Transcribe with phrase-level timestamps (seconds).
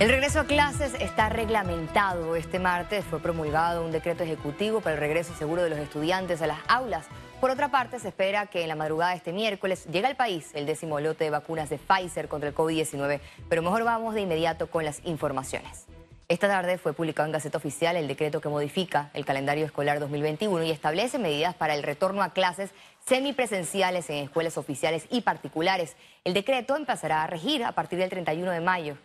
[0.00, 2.36] El regreso a clases está reglamentado.
[2.36, 6.46] Este martes fue promulgado un decreto ejecutivo para el regreso seguro de los estudiantes a
[6.46, 7.06] las aulas.
[7.40, 10.50] Por otra parte, se espera que en la madrugada de este miércoles llegue al país
[10.54, 13.18] el décimo lote de vacunas de Pfizer contra el COVID-19.
[13.48, 15.86] Pero mejor vamos de inmediato con las informaciones.
[16.28, 20.62] Esta tarde fue publicado en Gaceta Oficial el decreto que modifica el calendario escolar 2021
[20.62, 22.70] y establece medidas para el retorno a clases
[23.04, 25.96] semipresenciales en escuelas oficiales y particulares.
[26.22, 28.96] El decreto empezará a regir a partir del 31 de mayo.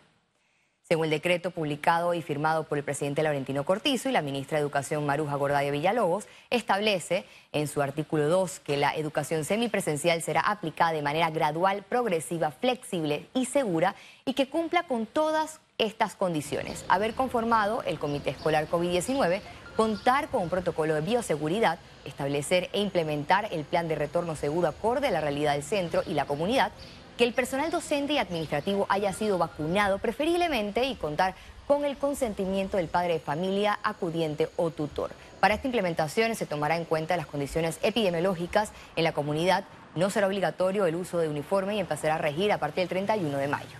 [0.86, 4.62] Según el decreto publicado y firmado por el presidente Laurentino Cortizo y la ministra de
[4.62, 10.92] Educación Maruja Gordaya Villalobos, establece en su artículo 2 que la educación semipresencial será aplicada
[10.92, 13.94] de manera gradual, progresiva, flexible y segura
[14.26, 16.84] y que cumpla con todas estas condiciones.
[16.88, 19.40] Haber conformado el Comité Escolar COVID-19,
[19.78, 25.08] contar con un protocolo de bioseguridad, establecer e implementar el plan de retorno seguro acorde
[25.08, 26.72] a la realidad del centro y la comunidad
[27.16, 31.34] que el personal docente y administrativo haya sido vacunado preferiblemente y contar
[31.66, 35.12] con el consentimiento del padre de familia, acudiente o tutor.
[35.40, 39.64] Para esta implementación se tomará en cuenta las condiciones epidemiológicas en la comunidad.
[39.94, 43.38] No será obligatorio el uso de uniforme y empezará a regir a partir del 31
[43.38, 43.78] de mayo.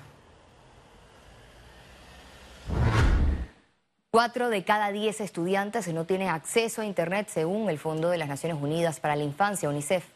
[4.11, 8.29] Cuatro de cada diez estudiantes no tienen acceso a Internet según el Fondo de las
[8.29, 10.14] Naciones Unidas para la Infancia, UNICEF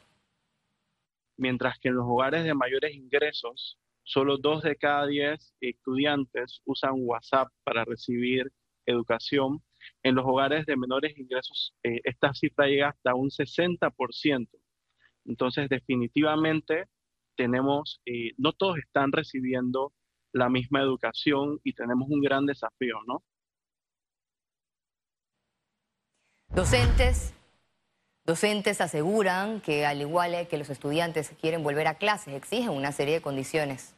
[1.39, 6.95] mientras que en los hogares de mayores ingresos, solo dos de cada diez estudiantes usan
[6.97, 8.51] WhatsApp para recibir
[8.87, 9.63] educación.
[10.03, 14.49] En los hogares de menores ingresos, eh, esta cifra llega hasta un 60%.
[15.25, 16.87] Entonces, definitivamente,
[17.37, 19.93] tenemos, eh, no todos están recibiendo
[20.33, 23.23] la misma educación y tenemos un gran desafío, ¿no?
[26.49, 27.38] Docentes,
[28.29, 33.15] Docentes aseguran que al igual que los estudiantes quieren volver a clases, exigen una serie
[33.15, 33.97] de condiciones.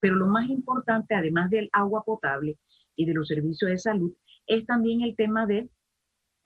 [0.00, 2.56] Pero lo más importante, además del agua potable
[2.96, 4.14] y de los servicios de salud,
[4.46, 5.68] es también el tema de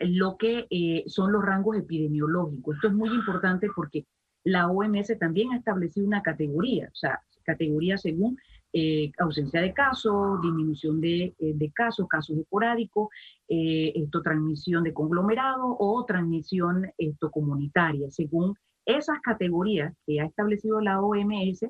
[0.00, 2.74] lo que eh, son los rangos epidemiológicos.
[2.74, 4.04] Esto es muy importante porque
[4.42, 8.36] la OMS también ha establecido una categoría, o sea, categoría según
[8.72, 13.08] eh, ausencia de casos, disminución de, eh, casos, casos esporádicos,
[13.48, 18.10] eh, esto, transmisión de conglomerado o transmisión esto, comunitaria.
[18.10, 21.66] Según esas categorías que ha establecido la OMS,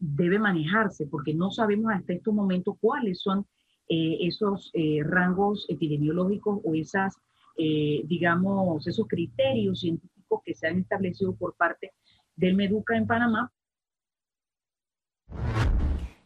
[0.00, 3.46] debe manejarse porque no sabemos hasta estos momentos cuáles son
[3.86, 4.72] esos
[5.04, 7.14] rangos epidemiológicos o esas,
[7.56, 11.92] digamos, esos criterios científicos que se han establecido por parte
[12.34, 13.52] del Meduca en Panamá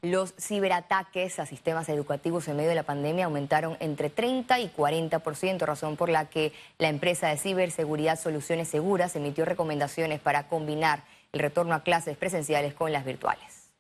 [0.03, 5.61] los ciberataques a sistemas educativos en medio de la pandemia aumentaron entre 30 y 40%,
[5.61, 11.41] razón por la que la empresa de ciberseguridad Soluciones Seguras emitió recomendaciones para combinar el
[11.41, 13.71] retorno a clases presenciales con las virtuales.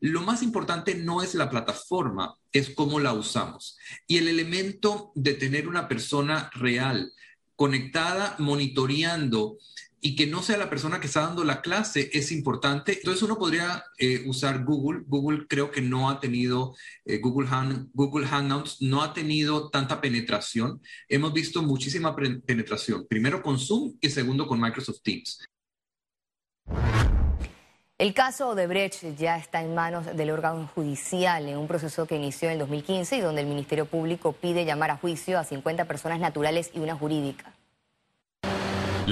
[0.00, 3.78] Lo más importante no es la plataforma, es cómo la usamos.
[4.08, 7.12] Y el elemento de tener una persona real,
[7.54, 9.58] conectada, monitoreando
[10.04, 12.94] y que no sea la persona que está dando la clase es importante.
[12.94, 15.04] Entonces uno podría eh, usar Google.
[15.06, 16.74] Google creo que no ha tenido,
[17.04, 17.48] eh, Google,
[17.94, 20.82] Google Hangouts no ha tenido tanta penetración.
[21.08, 25.38] Hemos visto muchísima penetración, primero con Zoom y segundo con Microsoft Teams.
[27.96, 32.16] El caso de Brecht ya está en manos del órgano judicial en un proceso que
[32.16, 36.18] inició en 2015 y donde el Ministerio Público pide llamar a juicio a 50 personas
[36.18, 37.54] naturales y una jurídica.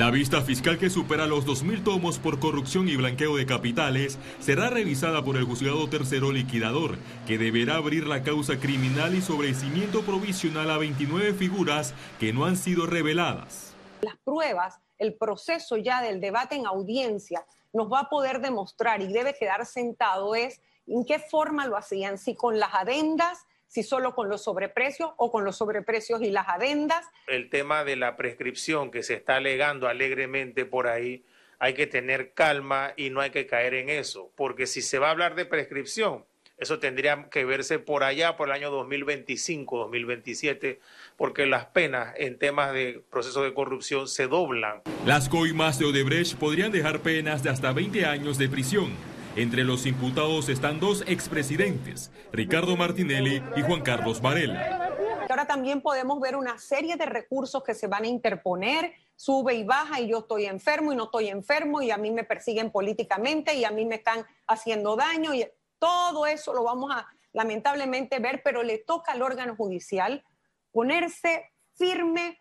[0.01, 4.71] La vista fiscal que supera los 2.000 tomos por corrupción y blanqueo de capitales será
[4.71, 6.97] revisada por el juzgado tercero liquidador,
[7.27, 12.57] que deberá abrir la causa criminal y sobrecimiento provisional a 29 figuras que no han
[12.57, 13.75] sido reveladas.
[14.01, 17.45] Las pruebas, el proceso ya del debate en audiencia
[17.75, 22.17] nos va a poder demostrar y debe quedar sentado es en qué forma lo hacían,
[22.17, 26.49] si con las adendas si solo con los sobreprecios o con los sobreprecios y las
[26.49, 27.07] adendas.
[27.29, 31.25] El tema de la prescripción que se está alegando alegremente por ahí,
[31.61, 35.09] hay que tener calma y no hay que caer en eso, porque si se va
[35.09, 36.25] a hablar de prescripción,
[36.59, 40.81] eso tendría que verse por allá, por el año 2025, 2027,
[41.17, 44.83] porque las penas en temas de procesos de corrupción se doblan.
[45.07, 49.10] Las coimas de Odebrecht podrían dejar penas de hasta 20 años de prisión.
[49.37, 54.91] Entre los imputados están dos expresidentes, Ricardo Martinelli y Juan Carlos Varela.
[55.29, 59.63] Ahora también podemos ver una serie de recursos que se van a interponer, sube y
[59.63, 63.55] baja y yo estoy enfermo y no estoy enfermo y a mí me persiguen políticamente
[63.55, 65.47] y a mí me están haciendo daño y
[65.79, 70.25] todo eso lo vamos a lamentablemente ver, pero le toca al órgano judicial
[70.73, 71.53] ponerse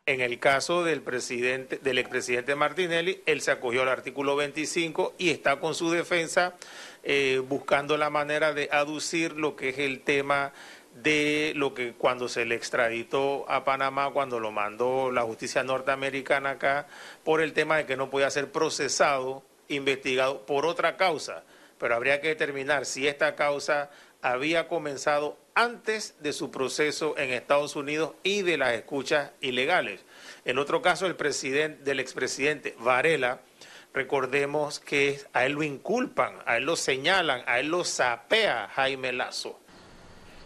[0.05, 5.29] En el caso del presidente, del expresidente Martinelli, él se acogió al artículo 25 y
[5.29, 6.55] está con su defensa
[7.03, 10.51] eh, buscando la manera de aducir lo que es el tema
[11.01, 16.51] de lo que cuando se le extraditó a Panamá, cuando lo mandó la justicia norteamericana
[16.51, 16.87] acá,
[17.23, 21.43] por el tema de que no podía ser procesado, investigado por otra causa.
[21.77, 23.89] Pero habría que determinar si esta causa
[24.21, 29.99] había comenzado antes de su proceso en Estados Unidos y de las escuchas ilegales.
[30.45, 33.41] En otro caso, el presidente, del expresidente Varela,
[33.93, 39.11] recordemos que a él lo inculpan, a él lo señalan, a él lo sapea Jaime
[39.11, 39.59] Lazo.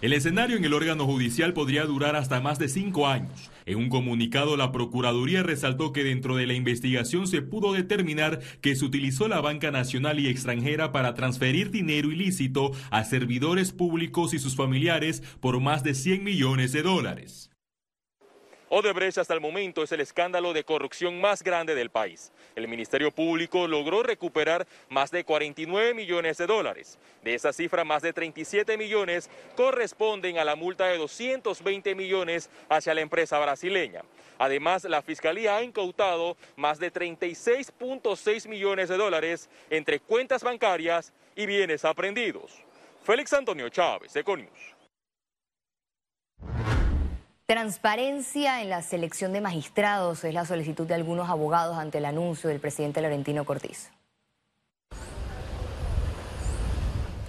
[0.02, 3.52] El escenario en el órgano judicial podría durar hasta más de cinco años.
[3.66, 8.76] En un comunicado, la Procuraduría resaltó que dentro de la investigación se pudo determinar que
[8.76, 14.40] se utilizó la banca nacional y extranjera para transferir dinero ilícito a servidores públicos y
[14.40, 17.53] sus familiares por más de 100 millones de dólares.
[18.76, 22.32] Odebrecht hasta el momento es el escándalo de corrupción más grande del país.
[22.56, 26.98] El Ministerio Público logró recuperar más de 49 millones de dólares.
[27.22, 32.96] De esa cifra, más de 37 millones corresponden a la multa de 220 millones hacia
[32.96, 34.02] la empresa brasileña.
[34.40, 41.46] Además, la Fiscalía ha incautado más de 36.6 millones de dólares entre cuentas bancarias y
[41.46, 42.52] bienes aprendidos.
[43.04, 44.73] Félix Antonio Chávez, Econius.
[47.46, 52.50] Transparencia en la selección de magistrados es la solicitud de algunos abogados ante el anuncio
[52.50, 53.92] del presidente Laurentino Cortiz.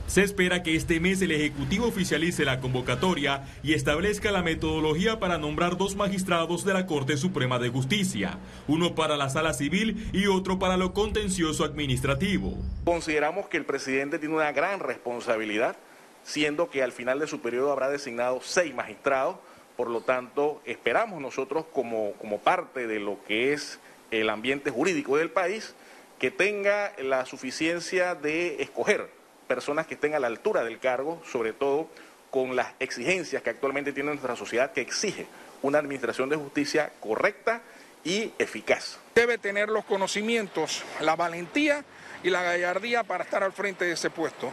[0.07, 5.37] Se espera que este mes el Ejecutivo oficialice la convocatoria y establezca la metodología para
[5.37, 8.39] nombrar dos magistrados de la Corte Suprema de Justicia,
[8.69, 12.57] uno para la sala civil y otro para lo contencioso administrativo.
[12.85, 15.75] Consideramos que el presidente tiene una gran responsabilidad,
[16.23, 19.39] siendo que al final de su periodo habrá designado seis magistrados
[19.77, 23.81] por lo tanto, esperamos nosotros como, como parte de lo que es
[24.11, 25.75] el ambiente jurídico del país,
[26.19, 29.11] que tenga la suficiencia de escoger
[29.49, 31.89] personas que estén a la altura del cargo, sobre todo
[32.31, 35.27] con las exigencias que actualmente tiene nuestra sociedad, que exige
[35.63, 37.63] una administración de justicia correcta
[38.05, 38.99] y eficaz.
[39.15, 41.85] Debe tener los conocimientos, la valentía
[42.25, 44.51] y la gallardía para estar al frente de ese puesto.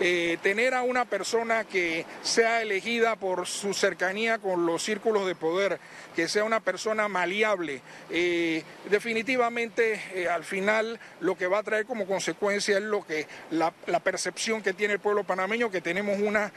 [0.00, 5.34] Eh, tener a una persona que sea elegida por su cercanía con los círculos de
[5.34, 5.78] poder,
[6.14, 7.80] que sea una persona maleable,
[8.10, 13.26] eh, definitivamente eh, al final lo que va a traer como consecuencia es lo que
[13.52, 16.52] la, la percepción que tiene el pueblo panameño, que tenemos una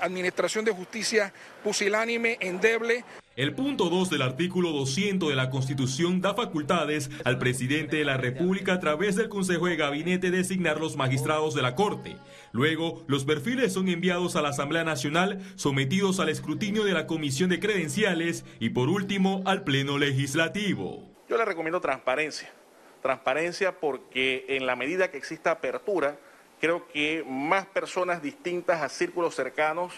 [0.00, 1.32] administración de justicia
[1.62, 3.04] pusilánime, endeble.
[3.38, 8.16] El punto 2 del artículo 200 de la Constitución da facultades al presidente de la
[8.16, 12.16] República a través del Consejo de Gabinete designar los magistrados de la Corte.
[12.50, 17.48] Luego, los perfiles son enviados a la Asamblea Nacional, sometidos al escrutinio de la Comisión
[17.48, 21.08] de Credenciales y por último al Pleno Legislativo.
[21.28, 22.50] Yo le recomiendo transparencia.
[23.02, 26.18] Transparencia porque en la medida que exista apertura,
[26.60, 29.92] creo que más personas distintas a círculos cercanos,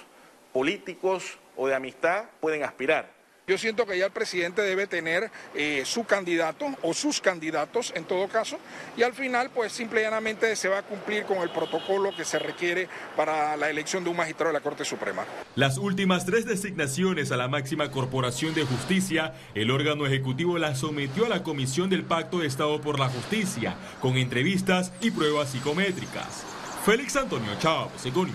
[0.52, 3.19] políticos o de amistad pueden aspirar.
[3.50, 8.05] Yo siento que ya el presidente debe tener eh, su candidato o sus candidatos en
[8.05, 8.61] todo caso
[8.97, 12.25] y al final pues simple y llanamente se va a cumplir con el protocolo que
[12.25, 15.25] se requiere para la elección de un magistrado de la Corte Suprema.
[15.56, 21.26] Las últimas tres designaciones a la máxima corporación de justicia, el órgano ejecutivo las sometió
[21.26, 26.44] a la Comisión del Pacto de Estado por la Justicia con entrevistas y pruebas psicométricas.
[26.87, 28.31] Félix Antonio Chávez, Según.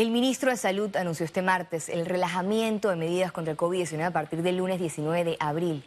[0.00, 4.10] El ministro de Salud anunció este martes el relajamiento de medidas contra el COVID-19 a
[4.10, 5.84] partir del lunes 19 de abril.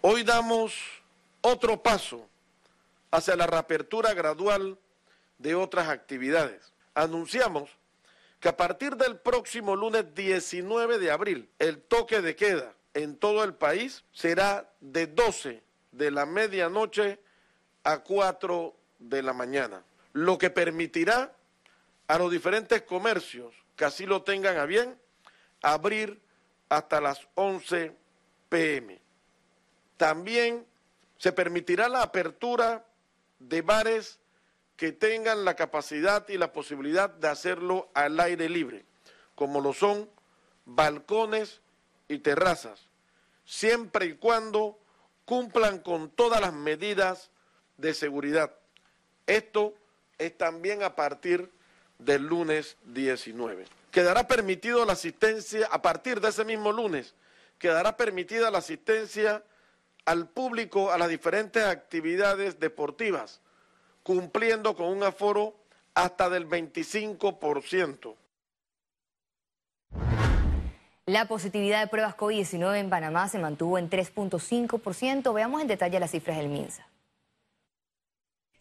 [0.00, 0.74] Hoy damos
[1.42, 2.26] otro paso
[3.10, 4.78] hacia la reapertura gradual
[5.36, 6.72] de otras actividades.
[6.94, 7.68] Anunciamos
[8.40, 13.44] que a partir del próximo lunes 19 de abril, el toque de queda en todo
[13.44, 15.62] el país será de 12
[15.92, 17.20] de la medianoche
[17.84, 19.82] a 4 de la mañana,
[20.14, 21.34] lo que permitirá
[22.08, 24.98] a los diferentes comercios que así lo tengan a bien,
[25.62, 26.20] abrir
[26.68, 27.94] hasta las 11
[28.48, 29.00] pm.
[29.96, 30.66] También
[31.16, 32.84] se permitirá la apertura
[33.38, 34.18] de bares
[34.76, 38.84] que tengan la capacidad y la posibilidad de hacerlo al aire libre,
[39.34, 40.10] como lo son
[40.64, 41.60] balcones
[42.08, 42.88] y terrazas,
[43.44, 44.78] siempre y cuando
[45.24, 47.30] cumplan con todas las medidas
[47.76, 48.54] de seguridad.
[49.26, 49.74] Esto
[50.18, 51.50] es también a partir
[51.98, 53.66] del lunes 19.
[53.90, 57.14] Quedará permitido la asistencia, a partir de ese mismo lunes,
[57.58, 59.42] quedará permitida la asistencia
[60.04, 63.40] al público a las diferentes actividades deportivas,
[64.02, 65.54] cumpliendo con un aforo
[65.94, 68.14] hasta del 25%.
[71.06, 75.32] La positividad de pruebas COVID-19 en Panamá se mantuvo en 3.5%.
[75.32, 76.86] Veamos en detalle las cifras del MINSA.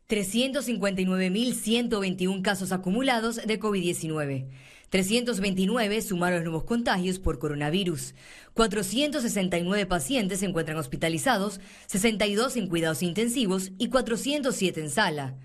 [0.10, 4.48] 359.121 casos acumulados de COVID-19.
[4.90, 8.16] 329 sumaron los nuevos contagios por coronavirus.
[8.54, 15.36] 469 pacientes se encuentran hospitalizados, 62 en cuidados intensivos y 407 en sala.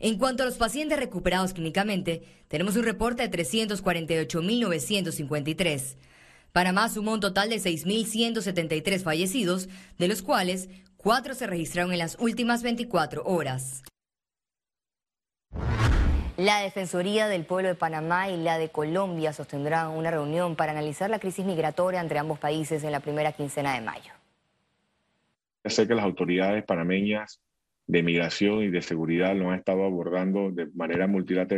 [0.00, 5.94] En cuanto a los pacientes recuperados clínicamente, tenemos un reporte de 348.953.
[6.52, 12.16] Panamá sumó un total de 6.173 fallecidos, de los cuales 4 se registraron en las
[12.18, 13.84] últimas 24 horas.
[16.38, 21.10] La Defensoría del Pueblo de Panamá y la de Colombia sostendrán una reunión para analizar
[21.10, 24.12] la crisis migratoria entre ambos países en la primera quincena de mayo.
[25.64, 27.40] Sé que las autoridades panameñas
[27.88, 31.10] de migración y de seguridad lo han estado abordando de manera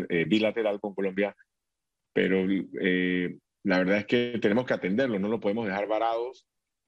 [0.09, 1.37] eh, bilateral con Colombia,
[2.14, 2.47] pero
[2.80, 6.47] eh, la verdad es que tenemos que atenderlo, no lo podemos dejar varados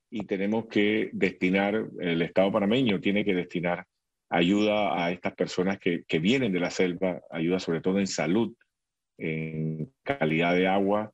[0.09, 3.87] y tenemos que destinar, el Estado panameño tiene que destinar
[4.33, 8.55] ayuda a estas personas que, que, vienen de la selva, ayuda sobre todo en salud,
[9.19, 11.13] en calidad de agua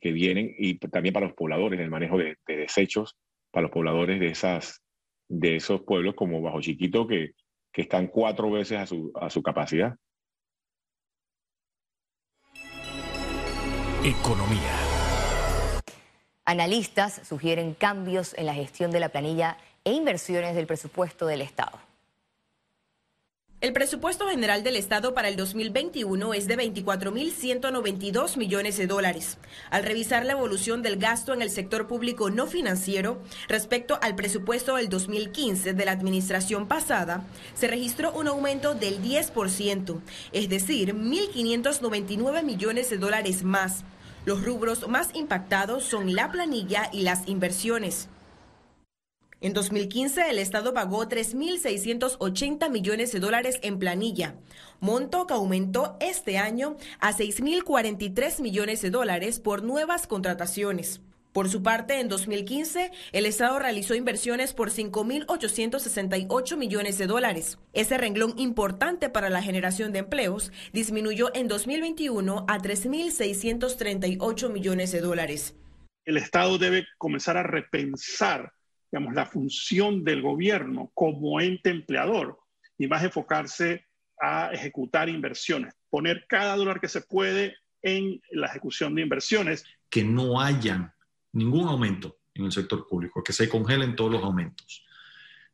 [0.00, 3.18] que vienen y también para los pobladores, en el manejo de, de desechos,
[3.50, 4.82] para los pobladores de, esas,
[5.28, 7.32] de esos pueblos como Bajo Chiquito que,
[7.72, 9.96] que están cuatro veces a su, a su capacidad.
[14.04, 14.76] Economía.
[16.44, 21.89] Analistas sugieren cambios en la gestión de la planilla e inversiones del presupuesto del Estado.
[23.60, 29.36] El presupuesto general del Estado para el 2021 es de 24.192 millones de dólares.
[29.68, 34.76] Al revisar la evolución del gasto en el sector público no financiero respecto al presupuesto
[34.76, 40.00] del 2015 de la administración pasada, se registró un aumento del 10%,
[40.32, 43.84] es decir, 1.599 millones de dólares más.
[44.24, 48.08] Los rubros más impactados son la planilla y las inversiones.
[49.42, 54.34] En 2015, el Estado pagó 3.680 millones de dólares en planilla,
[54.80, 61.00] monto que aumentó este año a 6.043 millones de dólares por nuevas contrataciones.
[61.32, 67.56] Por su parte, en 2015, el Estado realizó inversiones por 5.868 millones de dólares.
[67.72, 75.00] Ese renglón importante para la generación de empleos disminuyó en 2021 a 3.638 millones de
[75.00, 75.54] dólares.
[76.04, 78.52] El Estado debe comenzar a repensar
[78.90, 82.38] digamos, la función del gobierno como ente empleador
[82.76, 83.86] y más enfocarse
[84.20, 89.64] a ejecutar inversiones, poner cada dólar que se puede en la ejecución de inversiones.
[89.88, 90.94] Que no haya
[91.32, 94.84] ningún aumento en el sector público, que se congelen todos los aumentos,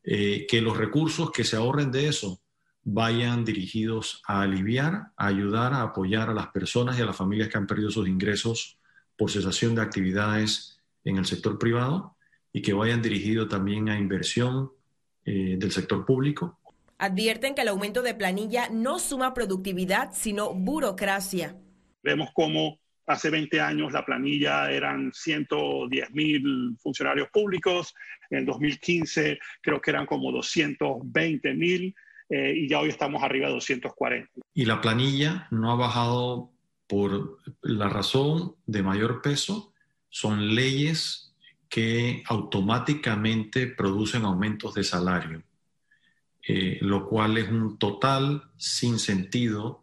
[0.02, 2.40] eh, que los recursos que se ahorren de eso
[2.82, 7.48] vayan dirigidos a aliviar, a ayudar, a apoyar a las personas y a las familias
[7.48, 8.78] que han perdido sus ingresos
[9.16, 12.15] por cesación de actividades en el sector privado
[12.56, 14.72] y que vayan dirigidos también a inversión
[15.26, 16.58] eh, del sector público.
[16.96, 21.54] Advierten que el aumento de planilla no suma productividad, sino burocracia.
[22.02, 27.94] Vemos cómo hace 20 años la planilla eran 110 mil funcionarios públicos,
[28.30, 31.94] en el 2015 creo que eran como 220 mil
[32.30, 34.30] eh, y ya hoy estamos arriba de 240.
[34.54, 36.52] Y la planilla no ha bajado
[36.86, 39.74] por la razón de mayor peso,
[40.08, 41.25] son leyes
[41.68, 45.42] que automáticamente producen aumentos de salario,
[46.46, 49.82] eh, lo cual es un total sin sentido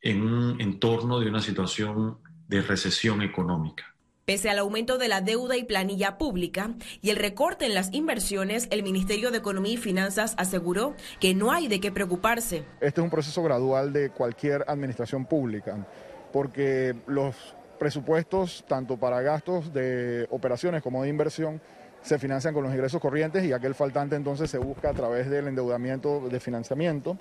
[0.00, 2.18] en un entorno de una situación
[2.48, 3.92] de recesión económica.
[4.24, 8.68] Pese al aumento de la deuda y planilla pública y el recorte en las inversiones,
[8.70, 12.64] el Ministerio de Economía y Finanzas aseguró que no hay de qué preocuparse.
[12.80, 15.88] Este es un proceso gradual de cualquier administración pública,
[16.32, 17.34] porque los
[17.82, 21.60] presupuestos, tanto para gastos de operaciones como de inversión,
[22.00, 25.48] se financian con los ingresos corrientes y aquel faltante entonces se busca a través del
[25.48, 27.18] endeudamiento de financiamiento.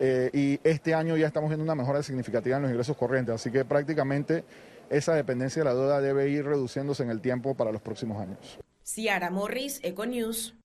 [0.00, 3.52] Eh, y este año ya estamos viendo una mejora significativa en los ingresos corrientes, así
[3.52, 4.42] que prácticamente
[4.88, 8.58] esa dependencia de la deuda debe ir reduciéndose en el tiempo para los próximos años.
[8.82, 10.59] Ciara Morris, Econews.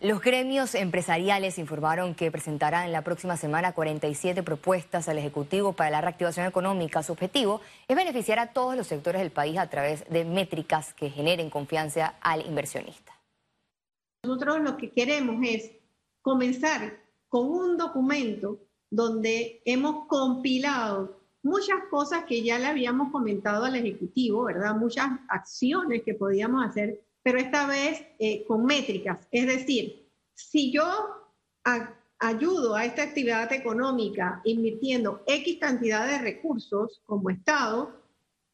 [0.00, 6.00] Los gremios empresariales informaron que presentarán la próxima semana 47 propuestas al Ejecutivo para la
[6.00, 7.02] reactivación económica.
[7.02, 11.10] Su objetivo es beneficiar a todos los sectores del país a través de métricas que
[11.10, 13.12] generen confianza al inversionista.
[14.22, 15.72] Nosotros lo que queremos es
[16.22, 23.74] comenzar con un documento donde hemos compilado muchas cosas que ya le habíamos comentado al
[23.74, 24.76] Ejecutivo, ¿verdad?
[24.76, 29.26] Muchas acciones que podíamos hacer pero esta vez eh, con métricas.
[29.30, 30.84] Es decir, si yo
[32.18, 37.98] ayudo a esta actividad económica invirtiendo X cantidad de recursos como Estado,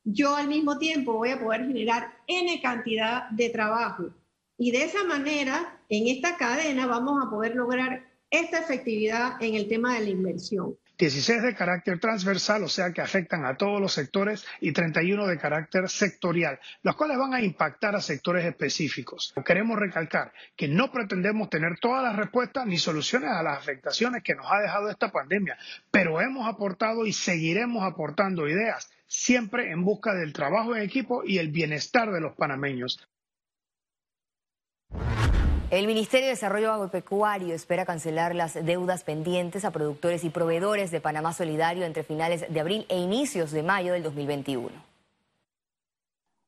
[0.05, 4.11] yo al mismo tiempo voy a poder generar N cantidad de trabajo.
[4.59, 9.69] Y de esa manera, en esta cadena vamos a poder lograr esta efectividad en el
[9.69, 10.77] tema de la inversión.
[10.97, 15.39] 16 de carácter transversal, o sea que afectan a todos los sectores, y 31 de
[15.39, 19.35] carácter sectorial, los cuales van a impactar a sectores específicos.
[19.45, 24.37] Queremos recalcar que no pretendemos tener todas las respuestas ni soluciones a las afectaciones que
[24.37, 25.59] nos ha dejado esta pandemia,
[25.91, 31.39] pero hemos aportado y seguiremos aportando ideas, siempre en busca del trabajo en equipo y
[31.39, 33.01] el bienestar de los panameños.
[35.75, 41.01] El Ministerio de Desarrollo Agropecuario espera cancelar las deudas pendientes a productores y proveedores de
[41.01, 44.71] Panamá Solidario entre finales de abril e inicios de mayo del 2021.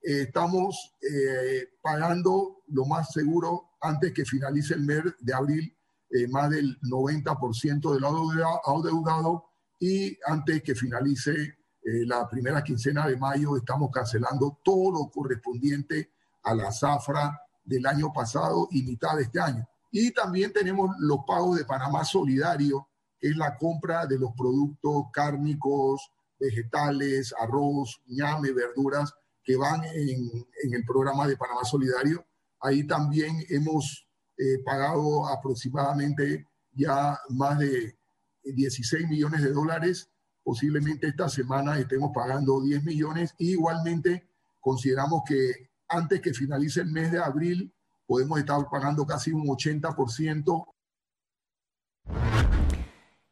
[0.00, 5.76] Estamos eh, pagando lo más seguro antes que finalice el mes de abril,
[6.10, 9.46] eh, más del 90% del adeudado
[9.80, 16.12] y antes que finalice eh, la primera quincena de mayo estamos cancelando todo lo correspondiente
[16.44, 19.68] a la zafra del año pasado y mitad de este año.
[19.90, 25.04] Y también tenemos los pagos de Panamá Solidario, que es la compra de los productos
[25.12, 32.24] cárnicos, vegetales, arroz, ñame, verduras, que van en, el programa de Panamá Solidario.
[32.60, 34.06] Ahí también hemos
[34.36, 37.96] eh, pagado aproximadamente ya más de
[38.42, 40.10] 16 millones de dólares.
[40.42, 43.34] Posiblemente esta semana estemos pagando 10 millones.
[43.38, 44.28] Y igualmente
[44.60, 47.72] consideramos que antes que finalice el mes de abril,
[48.06, 50.66] podemos estar pagando casi un 80%.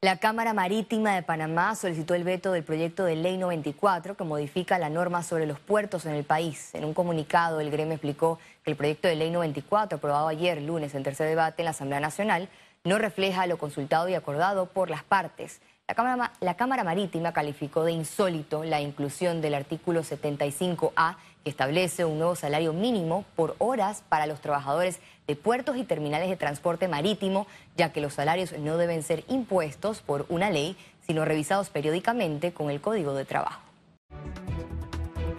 [0.04, 4.78] La Cámara Marítima de Panamá solicitó el veto del proyecto de Ley 94 que modifica
[4.78, 6.74] la norma sobre los puertos en el país.
[6.74, 10.94] En un comunicado, el gremio explicó que el proyecto de Ley 94, aprobado ayer lunes
[10.94, 12.50] en tercer debate en la Asamblea Nacional,
[12.84, 15.62] no refleja lo consultado y acordado por las partes.
[15.86, 22.36] La Cámara, Marítima calificó de insólito la inclusión del artículo 75A que establece un nuevo
[22.36, 27.46] salario mínimo por horas para los trabajadores de puertos y terminales de transporte marítimo,
[27.76, 32.70] ya que los salarios no deben ser impuestos por una ley, sino revisados periódicamente con
[32.70, 33.60] el Código de Trabajo.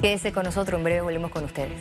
[0.01, 1.79] Quédese con nosotros, en breve volvemos con ustedes.